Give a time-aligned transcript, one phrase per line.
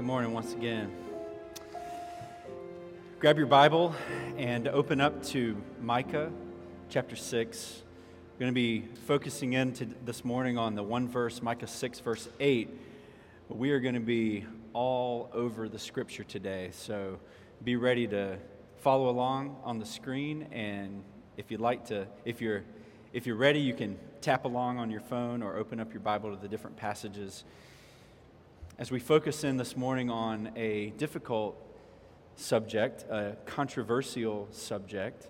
[0.00, 0.90] Good morning once again.
[3.18, 3.94] Grab your Bible
[4.38, 6.32] and open up to Micah
[6.88, 7.82] chapter 6.
[8.32, 12.00] We're going to be focusing in to this morning on the one verse, Micah 6,
[12.00, 12.70] verse 8.
[13.48, 16.70] But we are going to be all over the scripture today.
[16.72, 17.20] So
[17.62, 18.38] be ready to
[18.78, 20.48] follow along on the screen.
[20.50, 21.04] And
[21.36, 22.64] if you'd like to, if you're,
[23.12, 26.34] if you're ready, you can tap along on your phone or open up your Bible
[26.34, 27.44] to the different passages
[28.80, 31.54] as we focus in this morning on a difficult
[32.34, 35.28] subject, a controversial subject,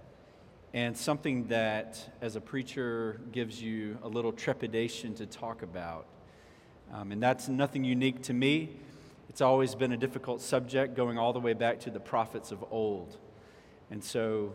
[0.72, 6.06] and something that, as a preacher, gives you a little trepidation to talk about.
[6.94, 8.70] Um, and that's nothing unique to me.
[9.28, 12.64] It's always been a difficult subject, going all the way back to the prophets of
[12.70, 13.16] old.
[13.90, 14.54] And so,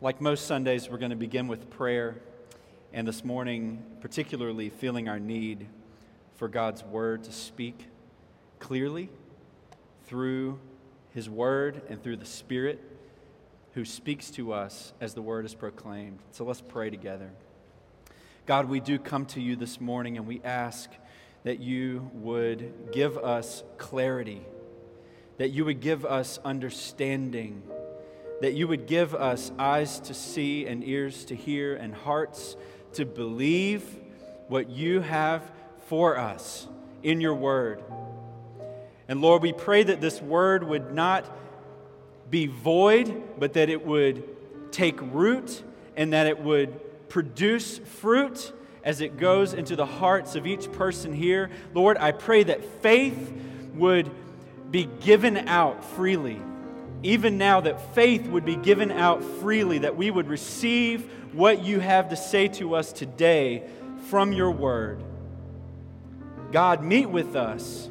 [0.00, 2.20] like most Sundays, we're going to begin with prayer.
[2.92, 5.66] And this morning, particularly feeling our need
[6.44, 7.86] for God's word to speak
[8.58, 9.08] clearly
[10.04, 10.58] through
[11.14, 12.82] his word and through the Spirit
[13.72, 16.18] who speaks to us as the word is proclaimed.
[16.32, 17.30] So let's pray together.
[18.44, 20.90] God, we do come to you this morning and we ask
[21.44, 24.42] that you would give us clarity,
[25.38, 27.62] that you would give us understanding,
[28.42, 32.58] that you would give us eyes to see and ears to hear and hearts
[32.92, 33.82] to believe
[34.48, 35.50] what you have
[35.86, 36.66] for us
[37.02, 37.82] in your word.
[39.08, 41.30] And Lord, we pray that this word would not
[42.30, 44.24] be void, but that it would
[44.72, 45.62] take root
[45.96, 51.12] and that it would produce fruit as it goes into the hearts of each person
[51.12, 51.50] here.
[51.72, 53.32] Lord, I pray that faith
[53.74, 54.10] would
[54.70, 56.40] be given out freely.
[57.02, 61.78] Even now, that faith would be given out freely, that we would receive what you
[61.78, 63.62] have to say to us today
[64.08, 65.02] from your word.
[66.52, 67.90] God, meet with us.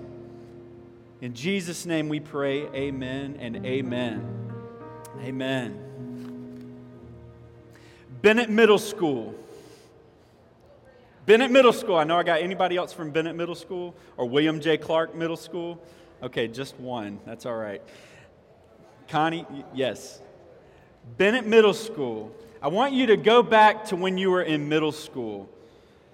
[1.22, 4.52] In Jesus' name we pray, amen and amen.
[5.22, 5.80] Amen.
[8.22, 9.36] Bennett Middle School.
[11.26, 11.96] Bennett Middle School.
[11.96, 14.78] I know I got anybody else from Bennett Middle School or William J.
[14.78, 15.82] Clark Middle School.
[16.22, 17.20] Okay, just one.
[17.26, 17.82] That's all right.
[19.08, 20.22] Connie, yes.
[21.18, 22.36] Bennett Middle School.
[22.62, 25.50] I want you to go back to when you were in middle school,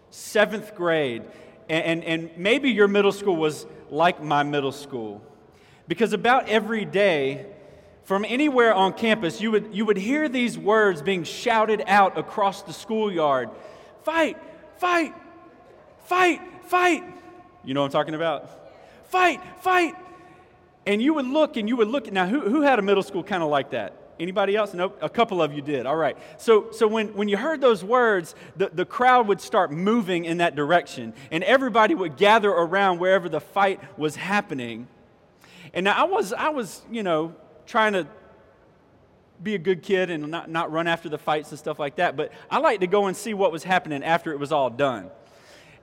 [0.09, 1.21] seventh grade.
[1.69, 5.21] And, and, and maybe your middle school was like my middle school.
[5.87, 7.45] Because about every day,
[8.03, 12.63] from anywhere on campus, you would, you would hear these words being shouted out across
[12.63, 13.49] the schoolyard
[14.03, 14.37] fight,
[14.77, 15.13] fight,
[16.05, 17.03] fight, fight.
[17.63, 18.49] You know what I'm talking about?
[19.09, 19.93] Fight, fight.
[20.87, 22.11] And you would look and you would look.
[22.11, 23.93] Now, who, who had a middle school kind of like that?
[24.19, 24.73] Anybody else?
[24.73, 24.97] Nope.
[25.01, 25.85] A couple of you did.
[25.85, 26.17] All right.
[26.37, 30.37] So, so when, when you heard those words, the, the crowd would start moving in
[30.37, 34.87] that direction, and everybody would gather around wherever the fight was happening.
[35.73, 37.33] And now I was, I was, you know,
[37.65, 38.07] trying to
[39.41, 42.17] be a good kid and not, not run after the fights and stuff like that,
[42.17, 45.09] but I like to go and see what was happening after it was all done.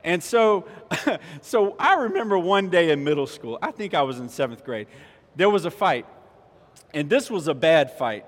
[0.04, 0.66] And so,
[1.40, 4.88] so I remember one day in middle school, I think I was in seventh grade,
[5.36, 6.06] there was a fight
[6.94, 8.24] and this was a bad fight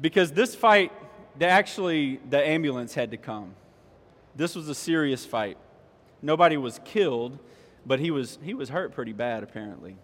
[0.00, 0.92] because this fight,
[1.38, 3.54] they actually, the ambulance had to come.
[4.34, 5.56] This was a serious fight.
[6.22, 7.38] Nobody was killed,
[7.84, 9.96] but he was, he was hurt pretty bad, apparently.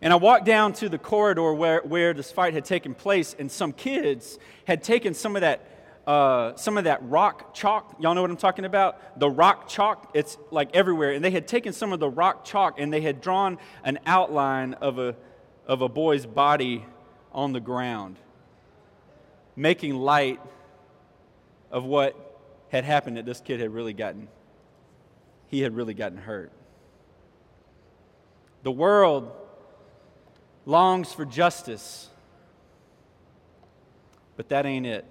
[0.00, 3.50] And I walked down to the corridor where, where this fight had taken place, and
[3.50, 5.64] some kids had taken some of that
[6.06, 7.96] uh, some of that rock chalk.
[8.00, 9.20] Y'all know what I'm talking about?
[9.20, 11.12] The rock chalk, it's like everywhere.
[11.12, 14.74] And they had taken some of the rock chalk and they had drawn an outline
[14.74, 15.14] of a,
[15.66, 16.84] of a boy's body
[17.32, 18.16] on the ground,
[19.54, 20.40] making light
[21.70, 22.16] of what
[22.70, 24.28] had happened that this kid had really gotten.
[25.48, 26.50] He had really gotten hurt.
[28.62, 29.30] The world
[30.66, 32.08] longs for justice,
[34.36, 35.04] but that ain't it.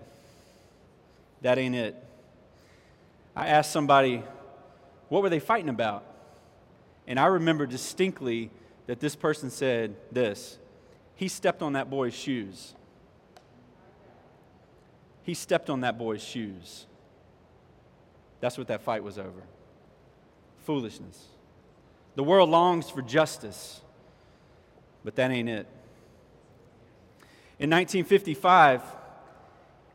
[1.41, 1.96] That ain't it.
[3.35, 4.23] I asked somebody,
[5.09, 6.05] what were they fighting about?
[7.08, 8.52] And I remember distinctly
[8.88, 10.58] that this person said this
[11.16, 12.76] He stepped on that boy's shoes.
[15.23, 16.85] He stepped on that boy's shoes.
[18.40, 19.44] That's what that fight was over.
[20.66, 21.26] Foolishness.
[22.16, 23.82] The world longs for justice,
[25.03, 25.67] but that ain't it.
[27.59, 28.82] In 1955,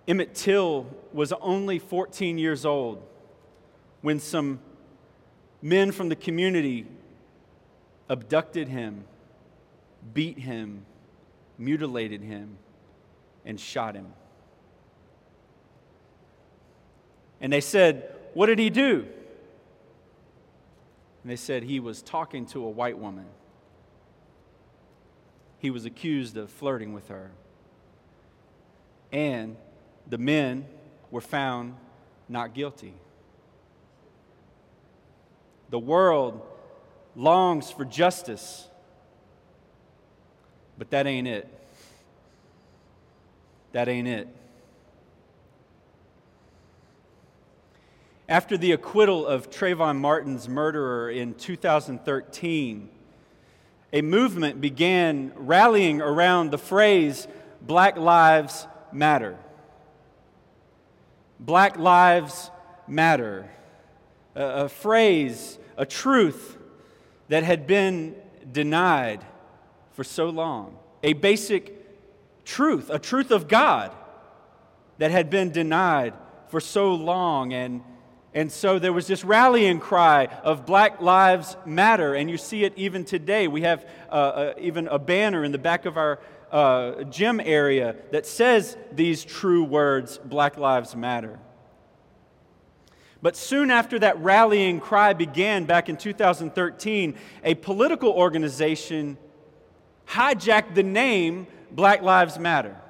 [0.08, 3.02] Emmett Till was only 14 years old
[4.02, 4.60] when some
[5.60, 6.86] men from the community
[8.08, 9.04] abducted him,
[10.14, 10.84] beat him,
[11.58, 12.56] mutilated him,
[13.44, 14.12] and shot him.
[17.40, 19.06] And they said, What did he do?
[21.22, 23.26] And they said he was talking to a white woman.
[25.58, 27.32] He was accused of flirting with her.
[29.10, 29.56] And
[30.08, 30.66] the men
[31.10, 31.74] were found
[32.28, 32.94] not guilty.
[35.70, 36.40] The world
[37.14, 38.68] longs for justice,
[40.78, 41.48] but that ain't it.
[43.72, 44.28] That ain't it.
[48.28, 52.88] After the acquittal of Trayvon Martin's murderer in 2013,
[53.92, 57.28] a movement began rallying around the phrase
[57.62, 59.38] Black Lives Matter.
[61.38, 62.50] Black Lives
[62.86, 63.50] Matter.
[64.34, 66.56] A, a phrase, a truth
[67.28, 68.14] that had been
[68.50, 69.24] denied
[69.92, 70.78] for so long.
[71.02, 71.74] A basic
[72.44, 73.92] truth, a truth of God
[74.98, 76.14] that had been denied
[76.48, 77.52] for so long.
[77.52, 77.82] And
[78.36, 82.74] and so there was this rallying cry of Black Lives Matter, and you see it
[82.76, 83.48] even today.
[83.48, 86.20] We have uh, uh, even a banner in the back of our
[86.56, 91.38] uh, gym area that says these true words Black Lives Matter.
[93.20, 97.14] But soon after that rallying cry began back in 2013,
[97.44, 99.18] a political organization
[100.08, 102.80] hijacked the name Black Lives Matter.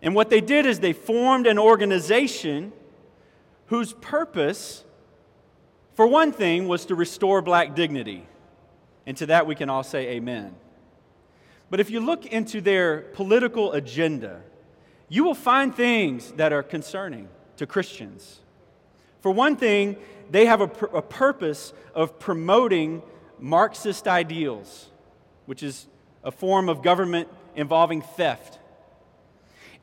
[0.00, 2.72] And what they did is they formed an organization
[3.66, 4.84] whose purpose,
[5.94, 8.24] for one thing, was to restore black dignity.
[9.04, 10.54] And to that we can all say amen.
[11.74, 14.42] But if you look into their political agenda,
[15.08, 18.38] you will find things that are concerning to Christians.
[19.22, 19.96] For one thing,
[20.30, 23.02] they have a, pr- a purpose of promoting
[23.40, 24.88] Marxist ideals,
[25.46, 25.88] which is
[26.22, 28.60] a form of government involving theft.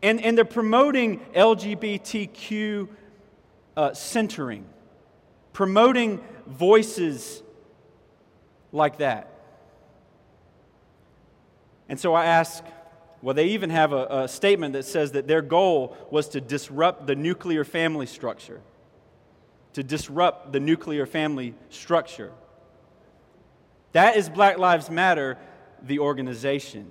[0.02, 2.88] And, and they're promoting LGBTQ
[3.76, 4.64] uh, centering,
[5.52, 7.44] promoting voices
[8.72, 9.31] like that.
[11.92, 12.64] And so I ask
[13.22, 17.06] well, they even have a, a, statement that says that their goal was to disrupt
[17.06, 18.62] the nuclear family structure.
[19.74, 22.32] To disrupt the nuclear family structure.
[23.92, 25.38] That is Black Lives Matter,
[25.84, 26.90] the organization,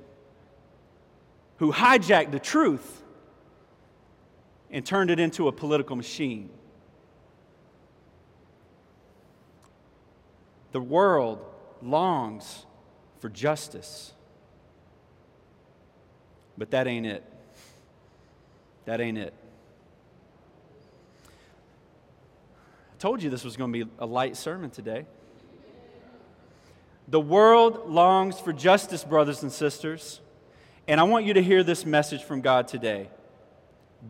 [1.57, 3.03] who hijacked the truth
[4.71, 6.51] and turned it into a political machine.
[10.73, 11.45] The world
[11.83, 12.67] longs
[13.19, 14.13] for justice.
[16.61, 17.25] But that ain't it.
[18.85, 19.33] That ain't it.
[21.25, 25.07] I told you this was going to be a light sermon today.
[27.09, 30.21] The world longs for justice, brothers and sisters.
[30.87, 33.09] And I want you to hear this message from God today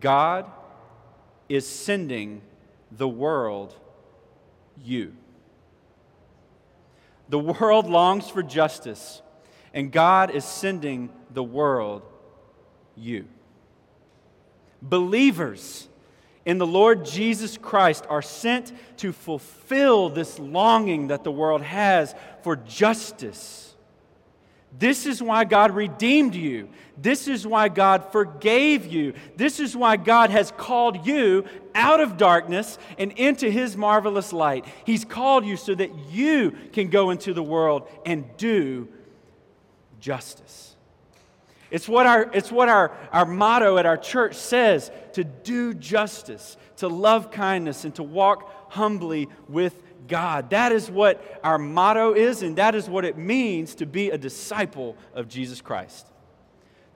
[0.01, 0.45] God
[1.49, 2.43] is sending
[2.91, 3.77] the world
[4.83, 5.15] you.
[7.29, 9.23] The world longs for justice,
[9.73, 12.03] and God is sending the world
[13.01, 13.27] you.
[14.83, 15.89] Believers
[16.45, 22.15] in the Lord Jesus Christ are sent to fulfill this longing that the world has
[22.43, 23.71] for justice
[24.79, 26.69] this is why God redeemed you.
[26.97, 29.15] This is why God forgave you.
[29.37, 31.45] This is why God has called you
[31.75, 34.65] out of darkness and into His marvelous light.
[34.85, 38.89] He's called you so that you can go into the world and do
[39.99, 40.70] justice.
[41.71, 46.57] It's what our, it's what our, our motto at our church says to do justice,
[46.79, 50.51] to love kindness, and to walk humbly with God.
[50.51, 54.19] That is what our motto is, and that is what it means to be a
[54.19, 56.07] disciple of Jesus Christ.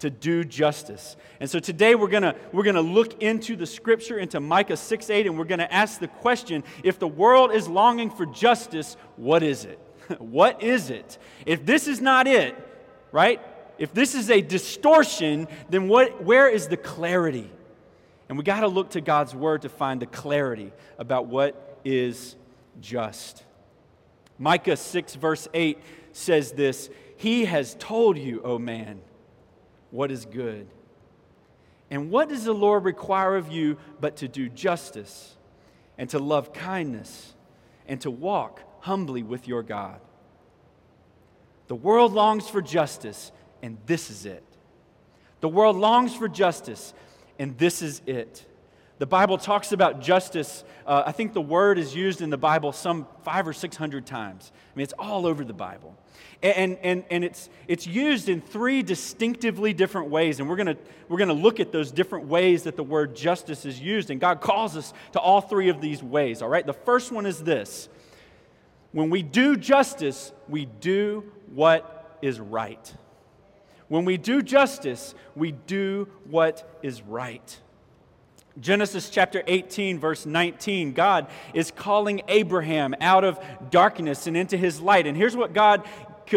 [0.00, 1.16] To do justice.
[1.38, 5.26] And so today we're gonna, we're gonna look into the scripture, into Micah 6 8,
[5.26, 9.64] and we're gonna ask the question if the world is longing for justice, what is
[9.64, 9.78] it?
[10.18, 11.16] what is it?
[11.46, 12.56] If this is not it,
[13.12, 13.40] right?
[13.78, 17.50] If this is a distortion, then what, where is the clarity?
[18.28, 22.36] And we got to look to God's word to find the clarity about what is
[22.80, 23.44] just.
[24.38, 25.78] Micah 6, verse 8
[26.12, 29.00] says this He has told you, O man,
[29.90, 30.66] what is good.
[31.90, 35.36] And what does the Lord require of you but to do justice
[35.98, 37.34] and to love kindness
[37.86, 40.00] and to walk humbly with your God?
[41.66, 43.32] The world longs for justice,
[43.64, 44.44] and this is it.
[45.40, 46.92] The world longs for justice,
[47.38, 48.44] and this is it.
[48.98, 50.64] The Bible talks about justice.
[50.86, 54.04] Uh, I think the word is used in the Bible some five or six hundred
[54.04, 54.52] times.
[54.54, 55.96] I mean, it's all over the Bible.
[56.42, 60.40] And, and, and it's, it's used in three distinctively different ways.
[60.40, 60.76] And we're going
[61.08, 64.10] we're going to look at those different ways that the word justice is used.
[64.10, 66.66] And God calls us to all three of these ways, all right?
[66.66, 67.88] The first one is this
[68.92, 72.94] When we do justice, we do what is right.
[73.88, 77.60] When we do justice, we do what is right.
[78.60, 84.80] Genesis chapter 18, verse 19, God is calling Abraham out of darkness and into his
[84.80, 85.06] light.
[85.08, 85.82] And here's what God,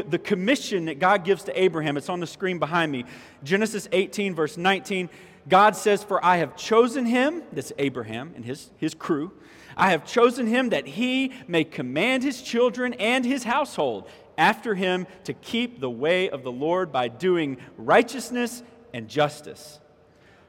[0.10, 3.06] the commission that God gives to Abraham, it's on the screen behind me.
[3.44, 5.10] Genesis 18, verse 19,
[5.48, 9.32] God says, For I have chosen him, this Abraham and his, his crew,
[9.78, 15.08] I have chosen him that he may command his children and his household after him
[15.24, 18.64] to keep the way of the Lord by doing righteousness
[18.94, 19.80] and justice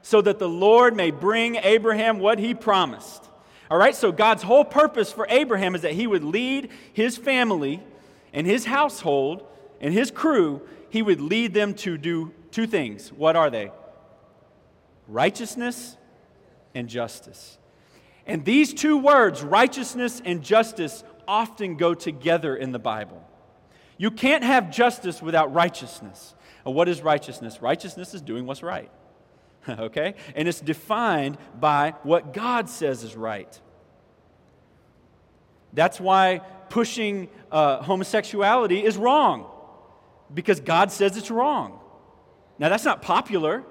[0.01, 3.25] so that the Lord may bring Abraham what he promised.
[3.69, 7.83] All right, so God's whole purpose for Abraham is that he would lead his family
[8.33, 9.45] and his household
[9.81, 13.09] and his crew, he would lead them to do two things.
[13.13, 13.71] What are they?
[15.07, 15.97] Righteousness
[16.73, 17.57] and justice.
[18.25, 23.23] And these two words, righteousness and justice, often go together in the Bible.
[23.99, 26.33] You can't have justice without righteousness.
[26.65, 27.61] And what is righteousness?
[27.61, 28.89] Righteousness is doing what's right.
[29.69, 30.15] okay?
[30.35, 33.59] And it's defined by what God says is right.
[35.73, 36.39] That's why
[36.69, 39.47] pushing uh, homosexuality is wrong,
[40.33, 41.79] because God says it's wrong.
[42.57, 43.63] Now, that's not popular,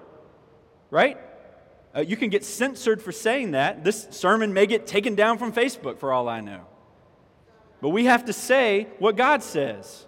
[0.91, 1.19] right?
[1.97, 3.83] Uh, you can get censored for saying that.
[3.83, 6.67] This sermon may get taken down from Facebook for all I know.
[7.81, 10.05] But we have to say what God says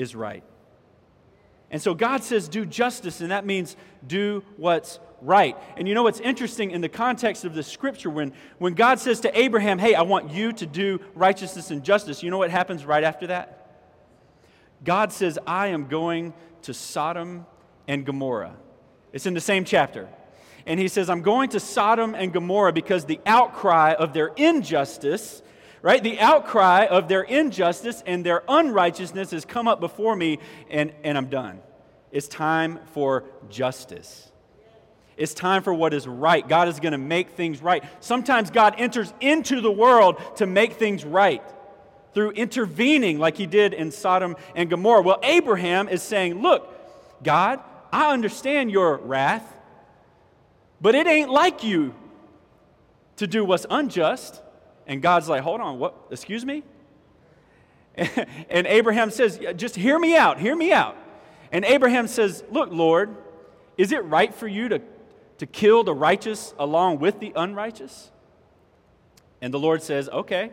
[0.00, 0.42] is right.
[1.70, 3.76] And so God says, do justice, and that means
[4.06, 5.56] do what's right.
[5.76, 9.20] And you know what's interesting in the context of the scripture when, when God says
[9.20, 12.84] to Abraham, Hey, I want you to do righteousness and justice, you know what happens
[12.84, 13.56] right after that?
[14.82, 17.46] God says, I am going to Sodom
[17.86, 18.56] and Gomorrah.
[19.12, 20.08] It's in the same chapter.
[20.66, 25.42] And he says, I'm going to Sodom and Gomorrah because the outcry of their injustice
[25.82, 26.02] right?
[26.02, 31.16] The outcry of their injustice and their unrighteousness has come up before me, and, and
[31.16, 31.60] I'm done.
[32.12, 34.30] It's time for justice.
[35.16, 36.46] It's time for what is right.
[36.46, 37.84] God is going to make things right.
[38.00, 41.42] Sometimes God enters into the world to make things right
[42.14, 45.02] through intervening, like he did in Sodom and Gomorrah.
[45.02, 47.60] Well, Abraham is saying, Look, God,
[47.92, 49.44] I understand your wrath,
[50.80, 51.94] but it ain't like you
[53.16, 54.42] to do what's unjust.
[54.90, 55.94] And God's like, hold on, what?
[56.10, 56.62] Excuse me?
[58.50, 60.96] And Abraham says, just hear me out, hear me out.
[61.52, 63.16] And Abraham says, Look, Lord,
[63.76, 64.80] is it right for you to,
[65.38, 68.10] to kill the righteous along with the unrighteous?
[69.40, 70.50] And the Lord says, Okay.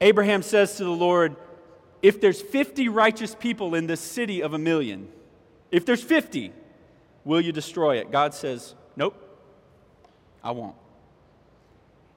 [0.00, 1.36] Abraham says to the Lord,
[2.02, 5.08] If there's 50 righteous people in this city of a million,
[5.70, 6.52] if there's 50,
[7.24, 8.10] will you destroy it?
[8.10, 9.16] God says, Nope,
[10.42, 10.76] I won't.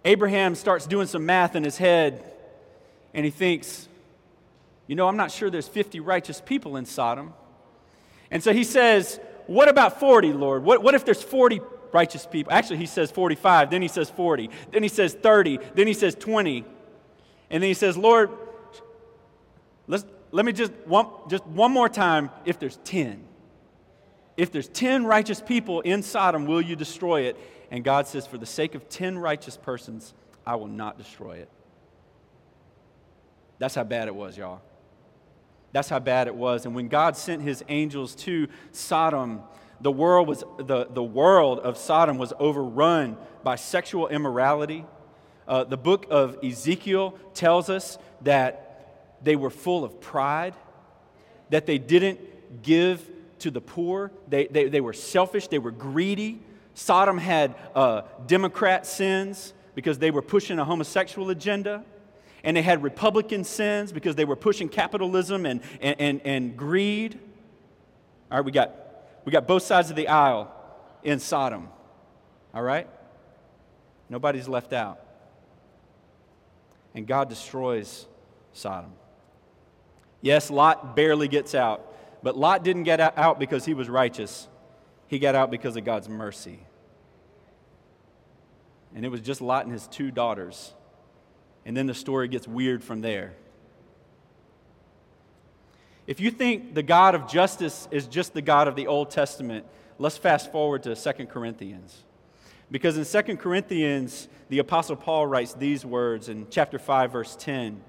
[0.08, 2.24] Abraham starts doing some math in his head
[3.14, 3.90] and he thinks,
[4.88, 7.34] you know, I'm not sure there's 50 righteous people in Sodom.
[8.32, 10.64] And so he says, What about 40, Lord?
[10.64, 11.60] What, what if there's 40
[11.92, 12.54] righteous people?
[12.54, 16.16] Actually, he says 45, then he says 40, then he says 30, then he says
[16.16, 16.64] 20.
[17.50, 18.30] And then he says, Lord,
[19.88, 23.26] let's, let me just one, just one more time if there's 10.
[24.38, 27.38] If there's 10 righteous people in Sodom, will you destroy it?
[27.72, 30.14] And God says, For the sake of 10 righteous persons,
[30.46, 31.50] I will not destroy it.
[33.60, 34.62] That's how bad it was, y'all.
[35.74, 36.66] That's how bad it was.
[36.66, 39.42] And when God sent his angels to Sodom,
[39.82, 44.86] the world, was, the, the world of Sodom was overrun by sexual immorality.
[45.48, 50.54] Uh, the book of Ezekiel tells us that they were full of pride,
[51.50, 52.20] that they didn't
[52.64, 53.08] give
[53.40, 56.40] to the poor, they, they, they were selfish, they were greedy,
[56.78, 61.84] Sodom had uh, Democrat sins because they were pushing a homosexual agenda.
[62.44, 67.20] And they had Republican sins because they were pushing capitalism and, and, and, and greed.
[68.32, 68.76] All right, we got,
[69.26, 70.54] we got both sides of the aisle
[71.02, 71.70] in Sodom.
[72.54, 72.88] All right?
[74.08, 75.00] Nobody's left out.
[76.94, 78.06] And God destroys
[78.54, 78.92] Sodom.
[80.22, 84.48] Yes, Lot barely gets out, but Lot didn't get out because he was righteous.
[85.08, 86.67] He got out because of God's mercy.
[88.96, 90.74] And it was just Lot and his two daughters.
[91.66, 93.34] And then the story gets weird from there.
[96.06, 99.66] If you think the God of justice is just the God of the Old Testament,
[100.00, 102.04] let's fast forward to 2 Corinthians.
[102.72, 107.82] Because in 2 Corinthians, the Apostle Paul writes these words in chapter 5, verse 10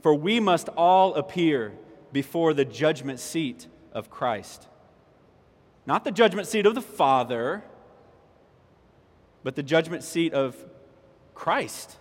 [0.00, 1.74] For we must all appear
[2.12, 4.66] before the judgment seat of Christ
[5.88, 7.64] not the judgment seat of the Father,
[9.48, 10.54] but the judgment seat of
[11.34, 11.96] Christ.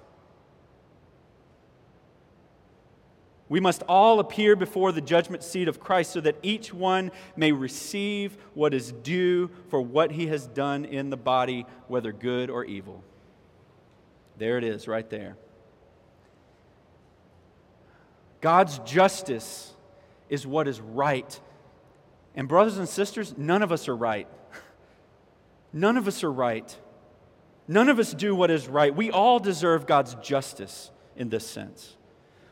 [3.47, 7.53] We must all appear before the judgment seat of Christ so that each one may
[7.53, 12.65] receive what is due for what he has done in the body, whether good or
[12.65, 13.01] evil.
[14.37, 15.37] There it is, right there.
[18.41, 19.71] God's justice
[20.27, 21.39] is what is right.
[22.35, 24.27] And, brothers and sisters, none of us are right.
[25.71, 26.77] None of us are right.
[27.67, 28.95] None of us do what is right.
[28.95, 31.97] We all deserve God's justice in this sense.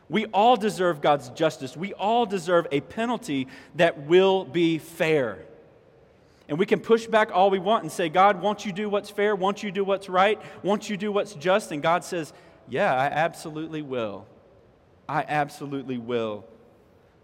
[0.08, 1.76] We all deserve God's justice.
[1.76, 5.38] We all deserve a penalty that will be fair.
[6.48, 9.10] And we can push back all we want and say, God, won't you do what's
[9.10, 9.34] fair?
[9.34, 10.40] Won't you do what's right?
[10.62, 11.72] Won't you do what's just?
[11.72, 12.32] And God says,
[12.68, 14.26] Yeah, I absolutely will.
[15.08, 16.44] I absolutely will.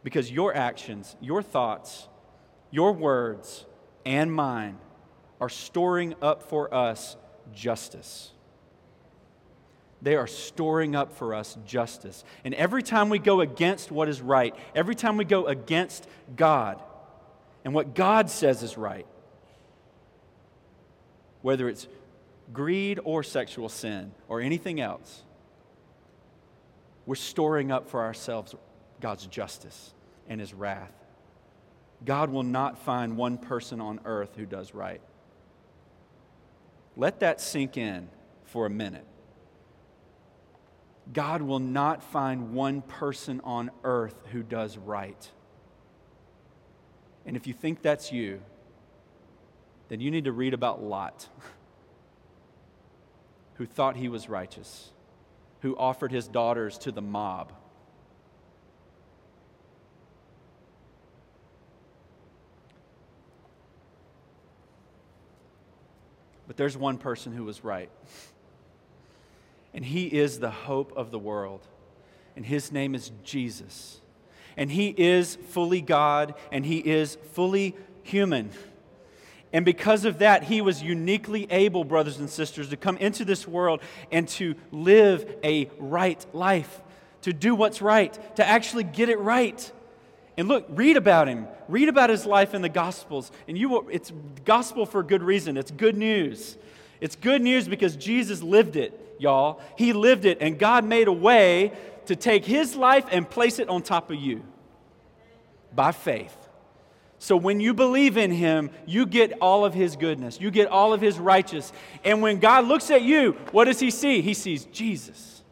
[0.02, 2.08] Because your actions, your thoughts,
[2.72, 3.64] your words,
[4.04, 4.78] and mine
[5.40, 7.16] are storing up for us
[7.54, 8.30] justice.
[10.02, 12.24] They are storing up for us justice.
[12.44, 16.82] And every time we go against what is right, every time we go against God
[17.64, 19.06] and what God says is right,
[21.40, 21.86] whether it's
[22.52, 25.22] greed or sexual sin or anything else,
[27.06, 28.54] we're storing up for ourselves
[29.00, 29.94] God's justice
[30.28, 30.92] and his wrath.
[32.04, 35.00] God will not find one person on earth who does right.
[36.96, 38.08] Let that sink in
[38.44, 39.06] for a minute.
[41.12, 45.30] God will not find one person on earth who does right.
[47.26, 48.40] And if you think that's you,
[49.88, 51.28] then you need to read about Lot,
[53.54, 54.90] who thought he was righteous,
[55.60, 57.52] who offered his daughters to the mob.
[66.46, 67.90] But there's one person who was right.
[69.74, 71.66] And he is the hope of the world.
[72.36, 74.00] And his name is Jesus.
[74.56, 78.50] And he is fully God and he is fully human.
[79.52, 83.46] And because of that, he was uniquely able, brothers and sisters, to come into this
[83.46, 86.80] world and to live a right life,
[87.22, 89.70] to do what's right, to actually get it right.
[90.36, 91.46] And look, read about him.
[91.68, 93.30] Read about his life in the Gospels.
[93.48, 94.12] And you will, it's
[94.44, 95.56] gospel for a good reason.
[95.56, 96.56] It's good news.
[97.00, 99.60] It's good news because Jesus lived it y'all.
[99.76, 101.72] He lived it, and God made a way
[102.06, 104.42] to take his life and place it on top of you
[105.74, 106.36] by faith.
[107.18, 110.92] So when you believe in him, you get all of his goodness, you get all
[110.92, 111.72] of his righteousness.
[112.04, 114.20] And when God looks at you, what does he see?
[114.20, 115.44] He sees Jesus.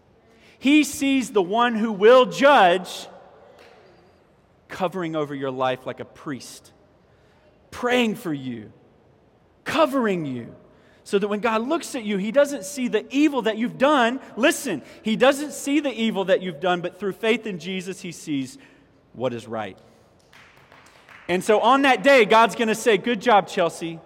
[0.58, 3.06] He sees the one who will judge
[4.70, 6.72] covering over your life like a priest,
[7.70, 8.72] praying for you,
[9.64, 10.54] covering you
[11.04, 14.20] so that when God looks at you, He doesn't see the evil that you've done.
[14.36, 18.12] Listen, He doesn't see the evil that you've done, but through faith in Jesus, He
[18.12, 18.58] sees
[19.12, 19.76] what is right.
[21.28, 23.98] And so on that day, God's going to say, Good job, Chelsea,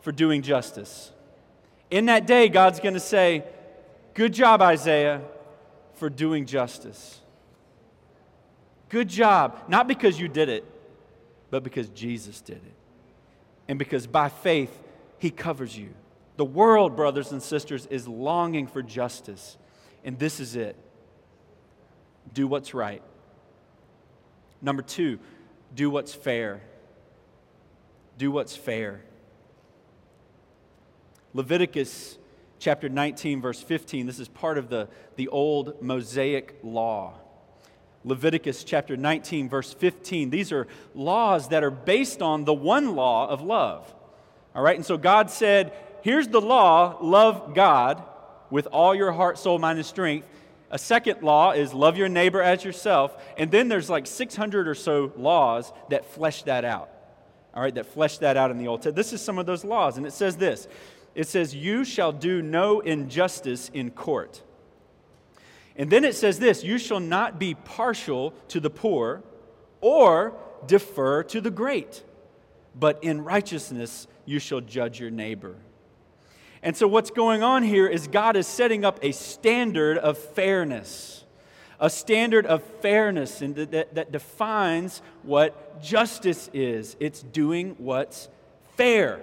[0.00, 1.12] for doing justice.
[1.90, 3.44] In that day, God's going to say,
[4.14, 5.22] Good job, Isaiah,
[5.94, 7.20] for doing justice.
[8.88, 10.64] Good job, not because you did it,
[11.50, 12.74] but because Jesus did it.
[13.68, 14.76] And because by faith,
[15.18, 15.90] He covers you.
[16.36, 19.56] The world, brothers and sisters, is longing for justice.
[20.04, 20.76] And this is it
[22.32, 23.02] do what's right.
[24.60, 25.18] Number two,
[25.74, 26.60] do what's fair.
[28.16, 29.02] Do what's fair.
[31.32, 32.18] Leviticus
[32.58, 37.14] chapter 19, verse 15, this is part of the, the old Mosaic law.
[38.04, 43.28] Leviticus chapter 19, verse 15, these are laws that are based on the one law
[43.28, 43.92] of love.
[44.54, 48.02] All right, and so God said, here's the law love God
[48.50, 50.26] with all your heart, soul, mind, and strength.
[50.70, 53.16] A second law is love your neighbor as yourself.
[53.36, 56.90] And then there's like 600 or so laws that flesh that out.
[57.54, 58.96] All right, that flesh that out in the Old Testament.
[58.96, 59.96] This is some of those laws.
[59.96, 60.68] And it says this
[61.14, 64.42] it says, You shall do no injustice in court.
[65.78, 69.22] And then it says this You shall not be partial to the poor
[69.80, 70.34] or
[70.66, 72.02] defer to the great,
[72.74, 75.54] but in righteousness you shall judge your neighbor.
[76.62, 81.24] And so, what's going on here is God is setting up a standard of fairness,
[81.78, 86.96] a standard of fairness and that, that defines what justice is.
[86.98, 88.28] It's doing what's
[88.76, 89.20] fair,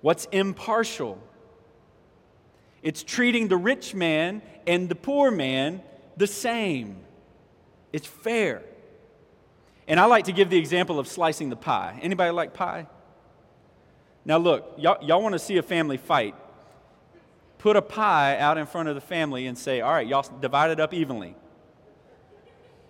[0.00, 1.18] what's impartial.
[2.82, 5.82] It's treating the rich man and the poor man
[6.16, 6.96] the same.
[7.92, 8.62] It's fair.
[9.86, 11.98] And I like to give the example of slicing the pie.
[12.02, 12.86] Anybody like pie?
[14.24, 16.34] Now, look, y'all, y'all want to see a family fight.
[17.58, 20.70] Put a pie out in front of the family and say, all right, y'all divide
[20.70, 21.34] it up evenly.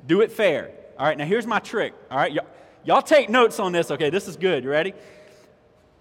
[0.07, 0.71] Do it fair.
[0.99, 1.95] All right, now here's my trick.
[2.11, 2.47] All right, y'all,
[2.85, 4.11] y'all take notes on this, okay?
[4.11, 4.65] This is good.
[4.65, 4.95] You ready?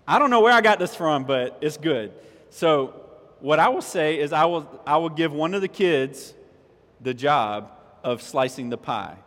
[0.07, 2.11] I don't know where I got this from, but it's good.
[2.49, 3.00] So,
[3.41, 6.33] what I will say is I will, I will give one of the kids
[7.01, 7.71] the job
[8.03, 9.17] of slicing the pie.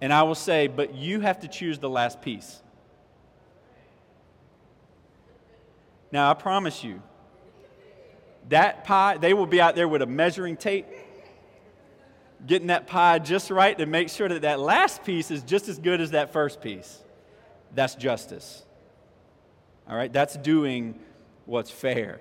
[0.00, 2.60] And I will say, but you have to choose the last piece.
[6.12, 7.02] Now, I promise you,
[8.50, 10.86] that pie, they will be out there with a measuring tape,
[12.46, 15.78] getting that pie just right to make sure that that last piece is just as
[15.78, 16.98] good as that first piece.
[17.74, 18.62] That's justice.
[19.88, 21.00] All right, that's doing
[21.46, 22.20] what's fair.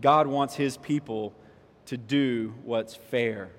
[0.00, 1.34] God wants his people
[1.86, 3.50] to do what's fair.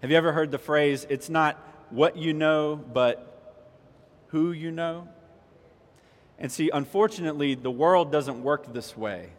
[0.00, 1.56] Have you ever heard the phrase, it's not
[1.90, 3.64] what you know, but
[4.28, 5.08] who you know?
[6.38, 9.30] And see, unfortunately, the world doesn't work this way.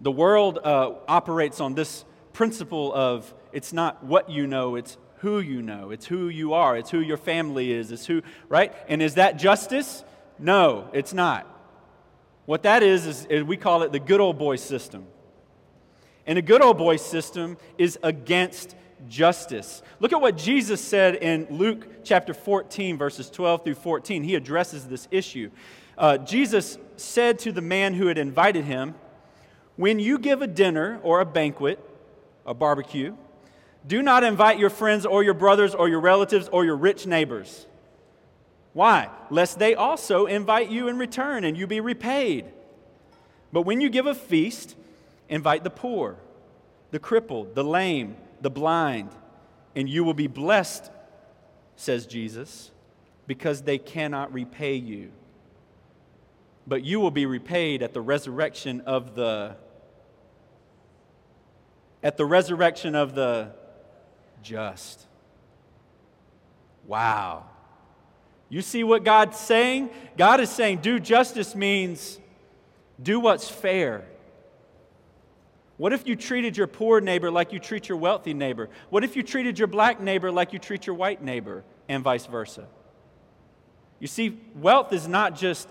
[0.00, 5.40] The world uh, operates on this principle of it's not what you know, it's who
[5.40, 8.74] you know, it's who you are, it's who your family is, it's who, right?
[8.88, 10.04] And is that justice?
[10.38, 11.50] No, it's not.
[12.46, 15.06] What that is, is, is we call it the good old boy system.
[16.26, 18.74] And a good old boy system is against
[19.08, 19.82] justice.
[20.00, 24.22] Look at what Jesus said in Luke chapter 14, verses 12 through 14.
[24.22, 25.50] He addresses this issue.
[25.98, 28.94] Uh, Jesus said to the man who had invited him,
[29.76, 31.78] When you give a dinner or a banquet,
[32.44, 33.14] a barbecue,
[33.86, 37.66] do not invite your friends or your brothers or your relatives or your rich neighbors.
[38.76, 39.08] Why?
[39.30, 42.44] Lest they also invite you in return and you be repaid.
[43.50, 44.76] But when you give a feast,
[45.30, 46.18] invite the poor,
[46.90, 49.08] the crippled, the lame, the blind,
[49.74, 50.90] and you will be blessed,
[51.76, 52.70] says Jesus,
[53.26, 55.10] because they cannot repay you.
[56.66, 59.56] But you will be repaid at the resurrection of the
[62.02, 63.52] at the resurrection of the
[64.42, 65.06] just.
[66.86, 67.46] Wow.
[68.48, 69.90] You see what God's saying?
[70.16, 72.18] God is saying do justice means
[73.02, 74.04] do what's fair.
[75.76, 78.70] What if you treated your poor neighbor like you treat your wealthy neighbor?
[78.88, 82.26] What if you treated your black neighbor like you treat your white neighbor, and vice
[82.26, 82.66] versa?
[83.98, 85.68] You see, wealth is not just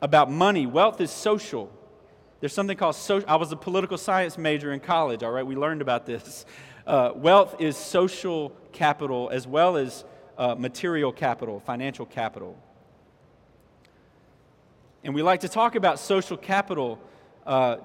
[0.00, 1.72] about money, wealth is social.
[2.40, 3.28] There's something called social.
[3.28, 5.46] I was a political science major in college, all right?
[5.46, 6.44] We learned about this.
[6.86, 10.04] Uh, wealth is social capital as well as
[10.38, 12.56] uh, material capital, financial capital.
[15.04, 16.98] And we like to talk about social capital
[17.46, 17.76] uh,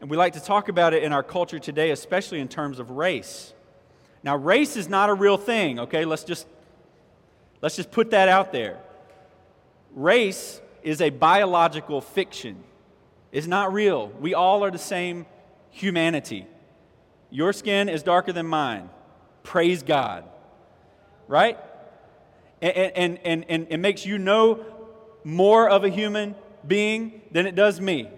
[0.00, 2.90] and we like to talk about it in our culture today, especially in terms of
[2.90, 3.54] race.
[4.22, 6.04] Now, race is not a real thing, okay?
[6.04, 6.46] Let's just,
[7.62, 8.78] let's just put that out there.
[9.94, 12.62] Race is a biological fiction,
[13.32, 14.08] it's not real.
[14.20, 15.26] We all are the same
[15.70, 16.46] humanity.
[17.30, 18.88] Your skin is darker than mine.
[19.42, 20.24] Praise God.
[21.28, 21.58] Right?
[22.62, 24.64] And, and, and, and it makes you no
[25.24, 26.34] more of a human
[26.66, 28.08] being than it does me.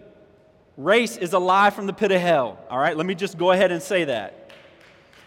[0.76, 2.58] Race is a lie from the pit of hell.
[2.70, 4.52] All right, let me just go ahead and say that.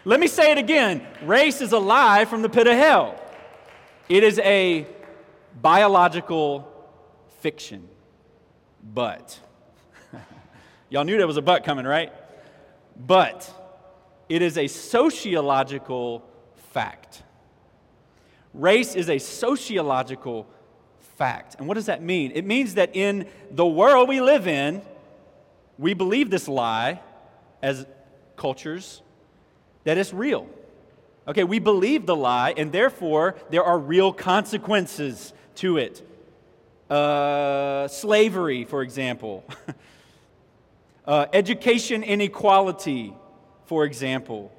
[0.04, 1.06] Let me say it again.
[1.22, 3.20] Race is a lie from the pit of hell.
[4.08, 4.86] It is a
[5.60, 6.68] biological
[7.40, 7.88] fiction.
[8.82, 9.38] But,
[10.90, 12.12] y'all knew there was a but coming, right?
[12.96, 13.48] But,
[14.28, 16.24] it is a sociological
[16.70, 17.22] fact.
[18.54, 20.46] Race is a sociological
[21.16, 21.56] fact.
[21.58, 22.32] And what does that mean?
[22.34, 24.82] It means that in the world we live in,
[25.78, 27.00] we believe this lie
[27.62, 27.86] as
[28.36, 29.02] cultures
[29.84, 30.48] that it's real.
[31.26, 36.06] Okay, we believe the lie, and therefore there are real consequences to it.
[36.90, 39.44] Uh, slavery, for example,
[41.06, 43.14] uh, education inequality,
[43.66, 44.52] for example,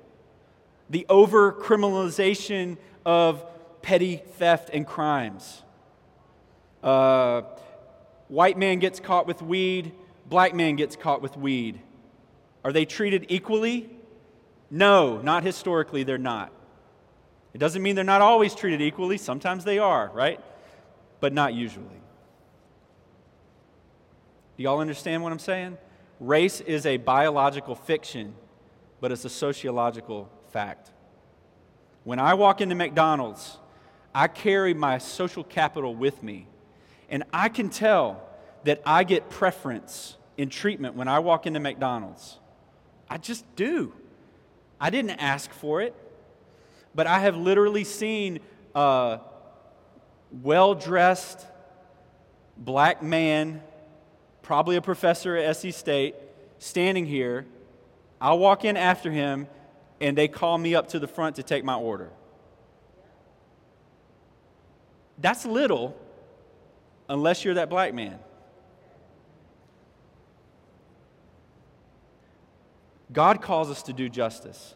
[0.89, 3.43] the over criminalization of
[3.83, 5.61] petty theft and crimes.
[6.81, 7.43] Uh,
[8.27, 9.91] white man gets caught with weed,
[10.25, 11.79] black man gets caught with weed,
[12.63, 13.89] are they treated equally?
[14.71, 16.51] No, not historically, they're not.
[17.53, 19.17] It doesn't mean they're not always treated equally.
[19.17, 20.39] Sometimes they are, right?
[21.19, 22.01] But not usually.
[24.57, 25.77] Do y'all understand what I'm saying?
[26.19, 28.33] Race is a biological fiction,
[29.01, 30.91] but it's a sociological fact.
[32.03, 33.57] When I walk into McDonald's,
[34.13, 36.47] I carry my social capital with me,
[37.09, 38.21] and I can tell
[38.63, 42.39] that I get preference in treatment when I walk into McDonald's.
[43.09, 43.93] I just do.
[44.79, 45.95] I didn't ask for it,
[46.95, 48.39] but I have literally seen
[48.75, 49.19] a
[50.41, 51.45] well dressed
[52.57, 53.61] black man,
[54.41, 56.15] probably a professor at SC State,
[56.59, 57.45] standing here.
[58.21, 59.47] I'll walk in after him,
[59.99, 62.09] and they call me up to the front to take my order.
[65.17, 65.97] That's little
[67.07, 68.19] unless you're that black man.
[73.11, 74.75] God calls us to do justice.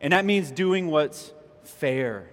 [0.00, 2.28] And that means doing what's fair.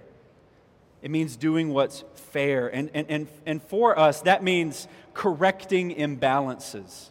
[1.02, 2.68] It means doing what's fair.
[2.68, 7.10] And, and, and, and for us, that means correcting imbalances.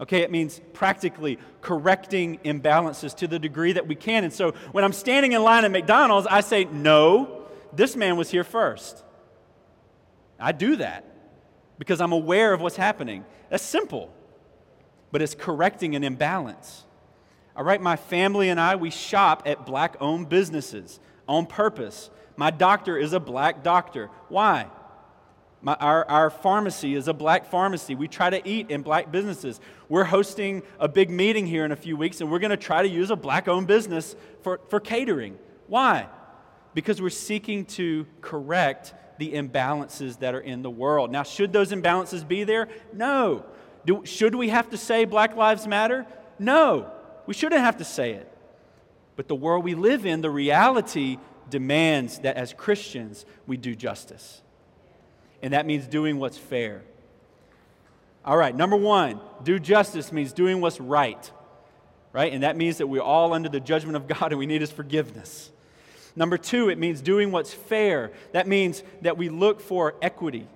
[0.00, 4.24] Okay, it means practically correcting imbalances to the degree that we can.
[4.24, 8.30] And so when I'm standing in line at McDonald's, I say, no, this man was
[8.30, 9.02] here first.
[10.38, 11.04] I do that
[11.78, 13.24] because I'm aware of what's happening.
[13.50, 14.12] That's simple,
[15.12, 16.84] but it's correcting an imbalance.
[17.56, 22.10] All right, my family and I, we shop at black owned businesses on purpose.
[22.36, 24.10] My doctor is a black doctor.
[24.28, 24.66] Why?
[25.62, 27.94] My, our, our pharmacy is a black pharmacy.
[27.94, 29.58] We try to eat in black businesses.
[29.88, 32.82] We're hosting a big meeting here in a few weeks, and we're going to try
[32.82, 35.38] to use a black owned business for, for catering.
[35.66, 36.08] Why?
[36.74, 41.10] Because we're seeking to correct the imbalances that are in the world.
[41.10, 42.68] Now, should those imbalances be there?
[42.92, 43.44] No.
[43.84, 46.06] Do, should we have to say Black Lives Matter?
[46.38, 46.90] No.
[47.26, 48.32] We shouldn't have to say it.
[49.16, 54.42] But the world we live in, the reality demands that as Christians, we do justice.
[55.42, 56.82] And that means doing what's fair.
[58.24, 61.30] All right, number one, do justice means doing what's right,
[62.12, 62.32] right?
[62.32, 64.72] And that means that we're all under the judgment of God and we need His
[64.72, 65.50] forgiveness.
[66.16, 68.10] Number two, it means doing what's fair.
[68.32, 70.48] That means that we look for equity,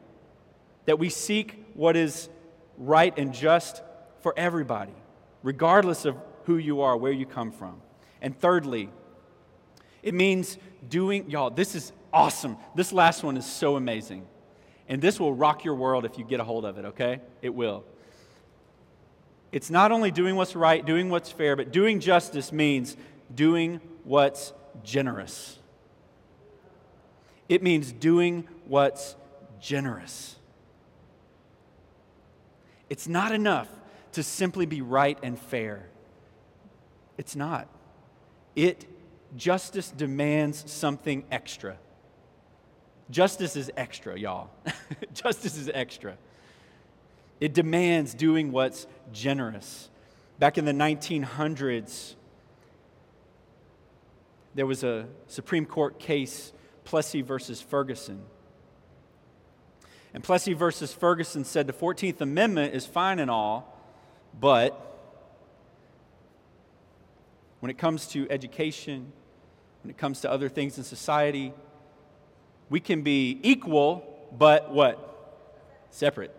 [0.87, 2.31] that we seek what is
[2.79, 3.83] right and just
[4.23, 4.95] for everybody,
[5.43, 7.81] regardless of who you are, where you come from.
[8.23, 8.89] And thirdly,
[10.03, 10.57] it means
[10.89, 12.57] doing, y'all, this is awesome.
[12.75, 14.27] This last one is so amazing.
[14.89, 17.21] And this will rock your world if you get a hold of it, okay?
[17.43, 17.85] It will.
[19.53, 22.97] It's not only doing what's right, doing what's fair, but doing justice means
[23.35, 24.53] doing what's
[24.83, 25.59] generous.
[27.49, 29.17] It means doing what's
[29.61, 30.37] generous.
[32.89, 33.69] It's not enough
[34.13, 35.89] to simply be right and fair.
[37.19, 37.69] It's not.
[38.57, 38.87] It
[39.37, 41.77] justice demands something extra.
[43.11, 44.51] Justice is extra, y'all.
[45.15, 46.17] justice is extra.
[47.41, 49.89] It demands doing what's generous.
[50.39, 52.15] Back in the 1900s,
[54.55, 56.53] there was a Supreme Court case,
[56.85, 58.23] Plessy versus Ferguson.
[60.13, 63.77] And Plessy versus Ferguson said the 14th Amendment is fine and all,
[64.39, 64.87] but
[67.61, 69.13] when it comes to education,
[69.83, 71.53] when it comes to other things in society,
[72.69, 75.07] we can be equal, but what?
[75.91, 76.35] Separate.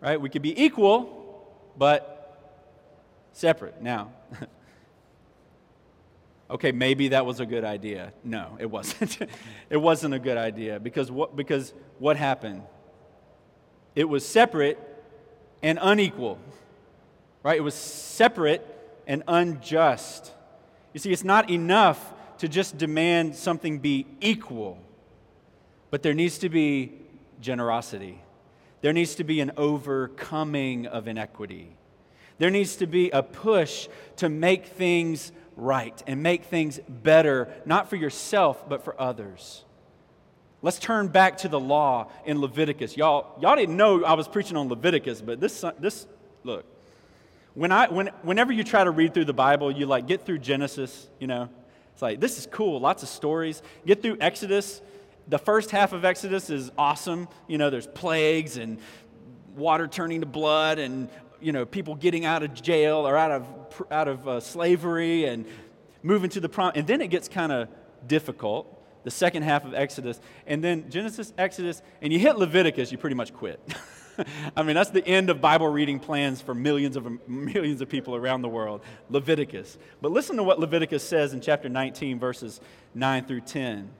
[0.00, 0.20] Right?
[0.20, 2.38] We could be equal, but
[3.32, 3.80] separate.
[3.80, 4.12] Now,
[6.52, 8.12] okay, maybe that was a good idea.
[8.22, 9.18] No, it wasn't.
[9.70, 12.62] it wasn't a good idea because what, because what happened?
[13.94, 14.78] It was separate
[15.62, 16.38] and unequal.
[17.42, 17.56] Right?
[17.56, 18.66] It was separate
[19.06, 20.32] and unjust.
[20.92, 24.78] You see, it's not enough to just demand something be equal,
[25.90, 26.92] but there needs to be
[27.40, 28.20] generosity.
[28.80, 31.76] There needs to be an overcoming of inequity.
[32.38, 37.88] There needs to be a push to make things right and make things better, not
[37.90, 39.64] for yourself, but for others.
[40.62, 42.96] Let's turn back to the law in Leviticus.
[42.96, 46.06] Y'all, y'all didn't know I was preaching on Leviticus, but this, this
[46.44, 46.64] look,
[47.54, 50.38] when I, when, whenever you try to read through the Bible, you like get through
[50.38, 51.48] Genesis, you know,
[51.92, 53.62] it's like, this is cool, lots of stories.
[53.86, 54.80] Get through Exodus.
[55.28, 57.28] The first half of Exodus is awesome.
[57.46, 58.78] You know, there's plagues and
[59.54, 61.08] water turning to blood and,
[61.42, 63.46] you know, people getting out of jail or out of,
[63.90, 65.46] out of uh, slavery and
[66.02, 66.72] moving to the prom.
[66.74, 67.68] And then it gets kind of
[68.06, 68.66] difficult,
[69.04, 70.20] the second half of Exodus.
[70.46, 73.60] And then Genesis, Exodus, and you hit Leviticus, you pretty much quit.
[74.56, 78.14] I mean, that's the end of Bible reading plans for millions of millions of people
[78.14, 78.82] around the world.
[79.08, 79.78] Leviticus.
[80.00, 82.60] But listen to what Leviticus says in chapter 19, verses
[82.94, 83.90] 9 through 10.